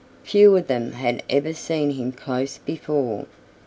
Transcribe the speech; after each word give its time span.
Few 0.23 0.57
of 0.57 0.65
them 0.65 0.93
had 0.93 1.21
ever 1.29 1.53
seen 1.53 1.91
him 1.91 2.11
close 2.11 2.55
to 2.55 2.61
before. 2.65 3.27